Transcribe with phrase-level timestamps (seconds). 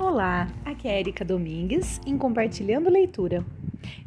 [0.00, 3.44] Olá, aqui é Erika Domingues em Compartilhando Leitura.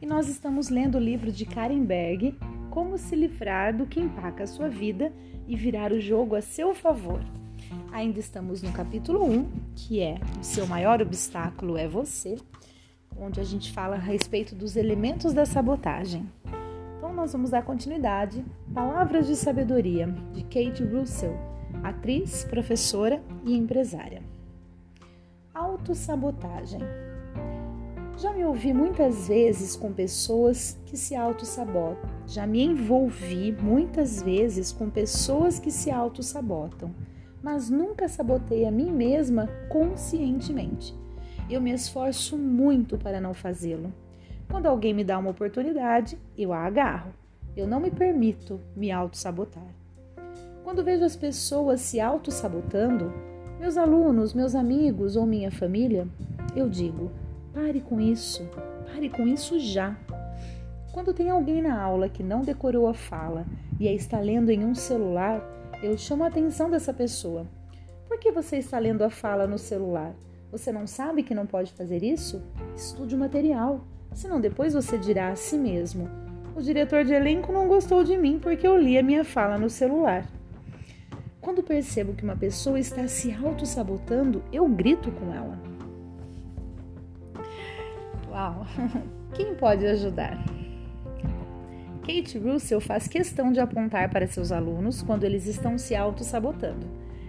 [0.00, 2.34] E nós estamos lendo o livro de Karen Berg,
[2.70, 5.12] Como se livrar do que empaca a sua vida
[5.46, 7.20] e virar o jogo a seu favor.
[7.92, 12.38] Ainda estamos no capítulo 1, que é O seu maior obstáculo é você,
[13.14, 16.26] onde a gente fala a respeito dos elementos da sabotagem.
[16.96, 18.42] Então nós vamos dar continuidade.
[18.72, 21.36] Palavras de sabedoria de Kate Russell,
[21.84, 24.31] atriz, professora e empresária.
[25.54, 26.80] Autossabotagem.
[28.16, 32.08] Já me ouvi muitas vezes com pessoas que se autossabotam.
[32.26, 36.94] Já me envolvi muitas vezes com pessoas que se autossabotam,
[37.42, 40.96] mas nunca sabotei a mim mesma conscientemente.
[41.50, 43.92] Eu me esforço muito para não fazê-lo.
[44.50, 47.12] Quando alguém me dá uma oportunidade, eu a agarro.
[47.54, 49.68] Eu não me permito me autossabotar.
[50.64, 53.12] Quando vejo as pessoas se autossabotando,
[53.62, 56.08] meus alunos, meus amigos ou minha família,
[56.56, 57.12] eu digo:
[57.54, 58.44] pare com isso,
[58.92, 59.96] pare com isso já.
[60.92, 63.46] Quando tem alguém na aula que não decorou a fala
[63.78, 65.40] e a está lendo em um celular,
[65.80, 67.46] eu chamo a atenção dessa pessoa.
[68.08, 70.12] Por que você está lendo a fala no celular?
[70.50, 72.42] Você não sabe que não pode fazer isso?
[72.74, 76.10] Estude o material, senão depois você dirá a si mesmo:
[76.56, 79.70] o diretor de elenco não gostou de mim porque eu li a minha fala no
[79.70, 80.26] celular.
[81.42, 85.58] Quando percebo que uma pessoa está se auto-sabotando, eu grito com ela.
[88.30, 88.64] Uau!
[89.34, 90.38] Quem pode ajudar?
[92.02, 96.86] Kate Russell faz questão de apontar para seus alunos quando eles estão se auto-sabotando.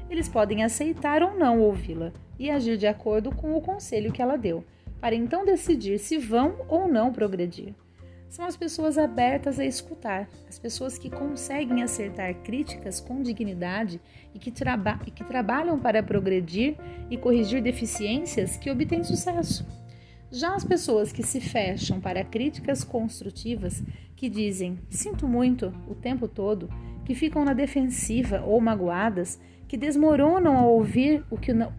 [0.07, 4.37] Eles podem aceitar ou não ouvi-la e agir de acordo com o conselho que ela
[4.37, 4.63] deu,
[5.01, 7.73] para então decidir se vão ou não progredir
[8.29, 14.01] são as pessoas abertas a escutar, as pessoas que conseguem acertar críticas com dignidade
[14.33, 16.75] e que, traba e que trabalham para progredir
[17.09, 19.65] e corrigir deficiências que obtêm sucesso.
[20.31, 23.83] Já as pessoas que se fecham para críticas construtivas,
[24.15, 26.69] que dizem sinto muito o tempo todo,
[27.05, 31.71] que ficam na defensiva ou magoadas, que desmoronam ao ouvir o que, não,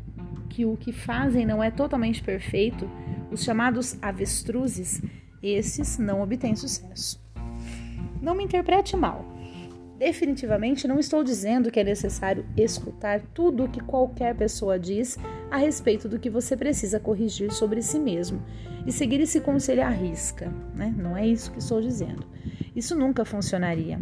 [0.49, 2.89] que o que fazem não é totalmente perfeito,
[3.31, 5.03] os chamados avestruzes,
[5.49, 7.23] esses não obtêm sucesso.
[8.21, 9.25] Não me interprete mal.
[9.99, 15.19] Definitivamente não estou dizendo que é necessário escutar tudo o que qualquer pessoa diz
[15.51, 18.43] a respeito do que você precisa corrigir sobre si mesmo
[18.87, 20.53] e seguir esse conselho à risca.
[20.75, 20.93] Né?
[20.97, 22.27] Não é isso que estou dizendo.
[22.75, 24.01] Isso nunca funcionaria.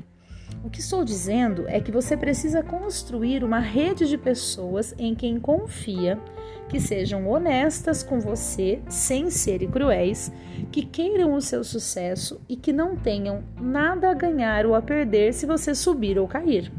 [0.65, 5.41] O que estou dizendo é que você precisa construir uma rede de pessoas em quem
[5.41, 6.21] confia,
[6.69, 10.31] que sejam honestas com você, sem serem cruéis,
[10.71, 15.35] que queiram o seu sucesso e que não tenham nada a ganhar ou a perder
[15.35, 16.73] se você subir ou cair.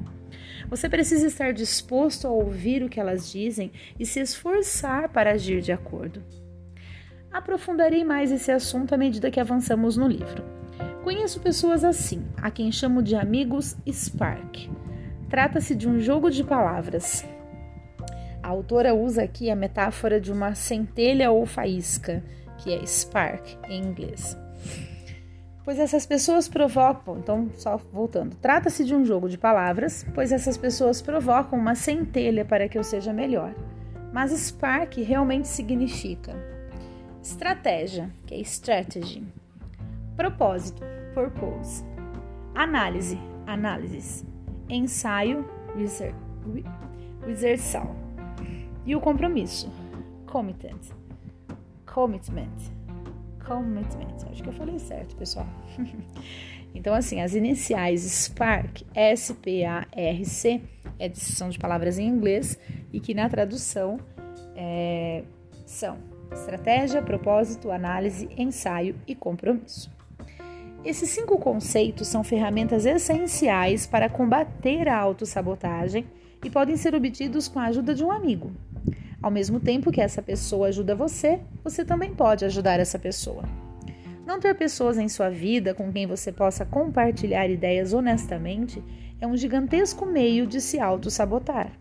[0.69, 3.69] Você precisa estar disposto a ouvir o que elas dizem
[3.99, 6.23] e se esforçar para agir de acordo.
[7.29, 10.62] Aprofundarei mais esse assunto à medida que avançamos no livro.
[11.03, 14.69] Conheço pessoas assim, a quem chamo de amigos Spark.
[15.29, 17.25] Trata-se de um jogo de palavras.
[18.41, 22.23] A autora usa aqui a metáfora de uma centelha ou faísca,
[22.57, 24.37] que é spark em inglês.
[25.65, 30.55] Pois essas pessoas provocam, então, só voltando, trata-se de um jogo de palavras, pois essas
[30.55, 33.53] pessoas provocam uma centelha para que eu seja melhor.
[34.13, 36.33] Mas spark realmente significa
[37.21, 39.42] estratégia, que é strategy
[40.15, 41.83] Propósito, purpose.
[42.55, 44.25] Análise, análises.
[44.69, 46.15] Ensaio, research,
[48.85, 49.71] E o compromisso,
[50.25, 50.79] commitment.
[51.85, 52.73] Commitment.
[53.45, 54.31] Commitment.
[54.31, 55.47] Acho que eu falei certo, pessoal.
[56.73, 60.61] então, assim, as iniciais SPARC, S-P-A-R-C,
[60.99, 62.59] é, são de palavras em inglês
[62.91, 63.99] e que na tradução
[64.55, 65.23] é,
[65.65, 65.97] são
[66.31, 69.91] estratégia, propósito, análise, ensaio e compromisso.
[70.85, 76.05] Esses cinco conceitos são ferramentas essenciais para combater a autossabotagem
[76.43, 78.51] e podem ser obtidos com a ajuda de um amigo.
[79.21, 83.45] Ao mesmo tempo que essa pessoa ajuda você, você também pode ajudar essa pessoa.
[84.25, 88.83] Não ter pessoas em sua vida com quem você possa compartilhar ideias honestamente
[89.21, 91.71] é um gigantesco meio de se autossabotar.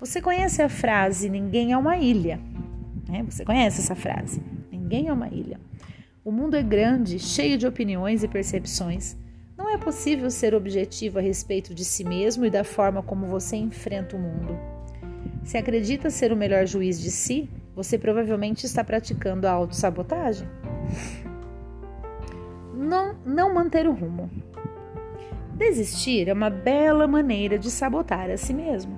[0.00, 2.40] Você conhece a frase ninguém é uma ilha?
[3.08, 3.24] Né?
[3.28, 4.42] Você conhece essa frase?
[4.72, 5.60] Ninguém é uma ilha.
[6.24, 9.16] O mundo é grande, cheio de opiniões e percepções.
[9.58, 13.56] Não é possível ser objetivo a respeito de si mesmo e da forma como você
[13.56, 14.56] enfrenta o mundo.
[15.42, 20.46] Se acredita ser o melhor juiz de si, você provavelmente está praticando a autossabotagem.
[22.72, 24.30] Não, não manter o rumo.
[25.56, 28.96] Desistir é uma bela maneira de sabotar a si mesmo.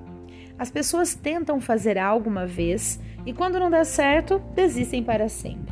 [0.59, 5.64] As pessoas tentam fazer algo uma vez e, quando não dá certo, desistem para sempre.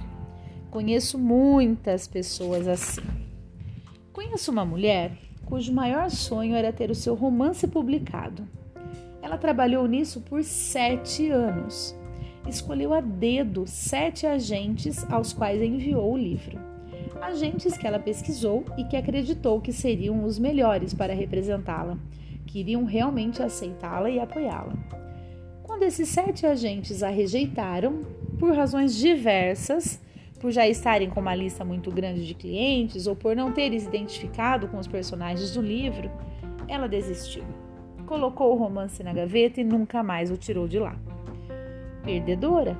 [0.72, 3.02] Conheço muitas pessoas assim.
[4.10, 5.12] Conheço uma mulher
[5.44, 8.48] cujo maior sonho era ter o seu romance publicado.
[9.20, 11.94] Ela trabalhou nisso por sete anos.
[12.48, 16.58] Escolheu a dedo sete agentes aos quais enviou o livro.
[17.20, 21.98] Agentes que ela pesquisou e que acreditou que seriam os melhores para representá-la
[22.46, 24.72] que iriam realmente aceitá-la e apoiá-la.
[25.62, 28.04] Quando esses sete agentes a rejeitaram,
[28.38, 30.00] por razões diversas,
[30.42, 33.86] por já estarem com uma lista muito grande de clientes ou por não terem se
[33.86, 36.10] identificado com os personagens do livro,
[36.66, 37.44] ela desistiu.
[38.06, 40.96] Colocou o romance na gaveta e nunca mais o tirou de lá.
[42.02, 42.76] Perdedora.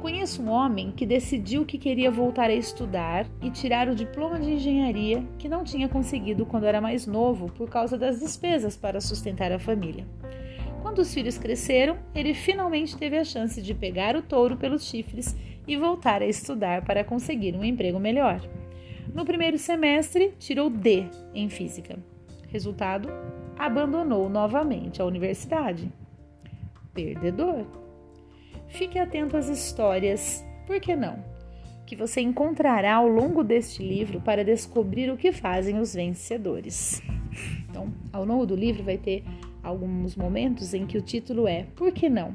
[0.00, 4.50] Conheço um homem que decidiu que queria voltar a estudar e tirar o diploma de
[4.50, 9.52] engenharia que não tinha conseguido quando era mais novo por causa das despesas para sustentar
[9.52, 10.04] a família.
[10.82, 15.36] Quando os filhos cresceram, ele finalmente teve a chance de pegar o touro pelos chifres
[15.70, 18.40] e voltar a estudar para conseguir um emprego melhor.
[19.14, 21.96] No primeiro semestre, tirou D em física.
[22.48, 23.08] Resultado:
[23.56, 25.88] abandonou novamente a universidade.
[26.92, 27.64] Perdedor.
[28.66, 31.24] Fique atento às histórias, por que não?
[31.86, 37.00] Que você encontrará ao longo deste livro para descobrir o que fazem os vencedores.
[37.68, 39.22] Então, ao longo do livro vai ter
[39.62, 42.34] alguns momentos em que o título é Por que não?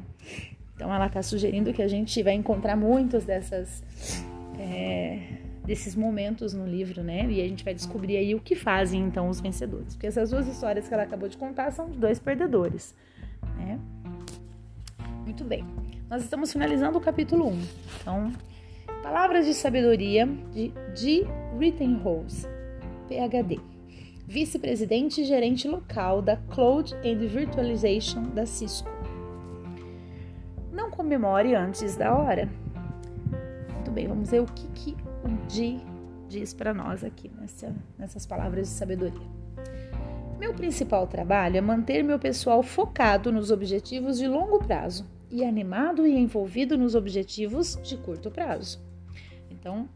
[0.75, 3.83] Então, ela está sugerindo que a gente vai encontrar muitos dessas.
[4.60, 7.25] É, desses momentos no livro, né?
[7.30, 9.95] E a gente vai descobrir aí o que fazem então os vencedores.
[9.95, 12.95] Porque essas duas histórias que ela acabou de contar são de dois perdedores,
[13.57, 13.80] né?
[15.24, 15.66] Muito bem.
[16.10, 17.62] Nós estamos finalizando o capítulo 1.
[18.01, 18.31] Então,
[19.01, 21.25] palavras de sabedoria de G.
[21.60, 22.48] Rittenhouse,
[23.07, 23.60] PhD,
[24.27, 28.94] vice-presidente e gerente local da Cloud and Virtualization da Cisco.
[31.06, 32.50] Comemore antes da hora.
[33.75, 35.78] Muito bem, vamos ver o que, que o G
[36.28, 39.28] diz para nós aqui nessa, nessas palavras de sabedoria.
[40.40, 46.07] Meu principal trabalho é manter meu pessoal focado nos objetivos de longo prazo e animado
[46.07, 48.84] e envolvido nos objetivos de curto prazo.
[49.51, 49.88] Então,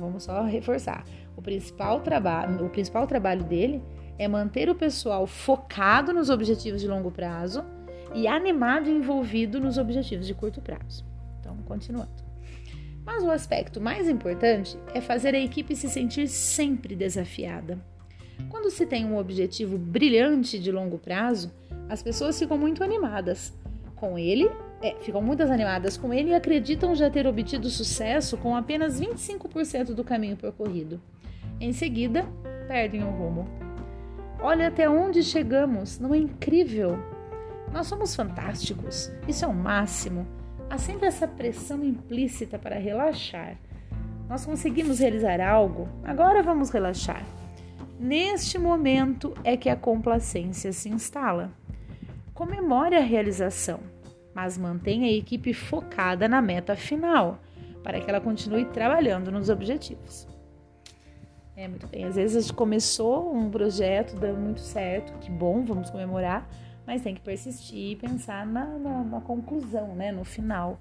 [0.00, 1.04] vamos só reforçar.
[1.36, 3.82] O principal trabalho, o principal trabalho dele
[4.18, 7.62] é manter o pessoal focado nos objetivos de longo prazo
[8.14, 11.04] e animado e envolvido nos objetivos de curto prazo.
[11.40, 12.28] Então, continuando.
[13.04, 17.78] Mas o aspecto mais importante é fazer a equipe se sentir sempre desafiada.
[18.50, 21.50] Quando se tem um objetivo brilhante de longo prazo,
[21.88, 23.52] as pessoas ficam muito animadas,
[23.96, 24.48] com ele,
[24.82, 29.94] é, ficam muito animadas com ele e acreditam já ter obtido sucesso com apenas 25%
[29.94, 31.00] do caminho percorrido.
[31.60, 32.24] Em seguida,
[32.68, 33.48] perdem o rumo.
[34.40, 36.96] Olha até onde chegamos, não é incrível?
[37.72, 40.26] Nós somos fantásticos, isso é o máximo.
[40.70, 43.56] Há sempre essa pressão implícita para relaxar.
[44.28, 47.24] Nós conseguimos realizar algo, agora vamos relaxar.
[47.98, 51.50] Neste momento é que a complacência se instala
[52.38, 53.80] comemore a realização,
[54.32, 57.40] mas mantenha a equipe focada na meta final,
[57.82, 60.28] para que ela continue trabalhando nos objetivos.
[61.56, 62.04] É muito bem.
[62.04, 66.48] Às vezes a gente começou um projeto, deu muito certo, que bom, vamos comemorar,
[66.88, 70.80] mas tem que persistir e pensar na, na, na conclusão, né, no final.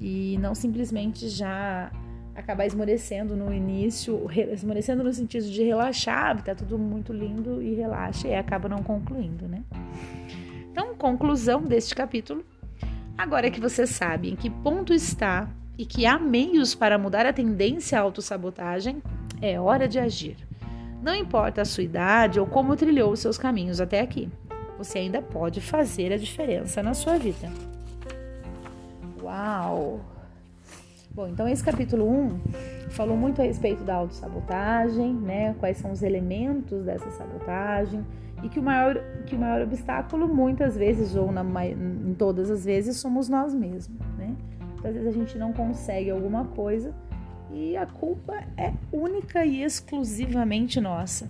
[0.00, 1.92] E não simplesmente já
[2.34, 8.26] acabar esmorecendo no início, esmorecendo no sentido de relaxar, tá tudo muito lindo e relaxa
[8.26, 9.62] e acaba não concluindo, né?
[10.72, 12.42] Então, conclusão deste capítulo.
[13.18, 17.34] Agora que você sabe em que ponto está e que há meios para mudar a
[17.34, 19.02] tendência à autossabotagem,
[19.42, 20.38] é hora de agir.
[21.02, 24.30] Não importa a sua idade ou como trilhou os seus caminhos até aqui,
[24.78, 27.50] você ainda pode fazer a diferença na sua vida.
[29.20, 30.00] Uau!
[31.10, 32.40] Bom, então esse capítulo 1
[32.90, 35.54] falou muito a respeito da autossabotagem, né?
[35.58, 38.06] Quais são os elementos dessa sabotagem
[38.42, 42.64] e que o maior, que o maior obstáculo, muitas vezes, ou na, em todas as
[42.64, 44.36] vezes, somos nós mesmos, né?
[44.84, 46.94] Às vezes a gente não consegue alguma coisa
[47.52, 51.28] e a culpa é única e exclusivamente nossa.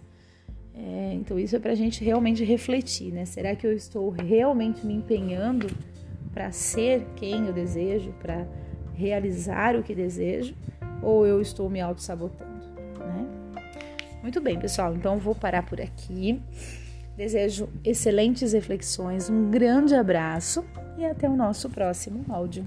[0.78, 3.24] É, então isso é para a gente realmente refletir, né?
[3.24, 5.66] Será que eu estou realmente me empenhando
[6.32, 8.46] para ser quem eu desejo, para
[8.94, 10.54] realizar o que desejo,
[11.02, 12.64] ou eu estou me auto-sabotando,
[13.00, 13.26] né?
[14.22, 16.40] Muito bem, pessoal, então vou parar por aqui.
[17.16, 20.64] Desejo excelentes reflexões, um grande abraço
[20.96, 22.64] e até o nosso próximo áudio.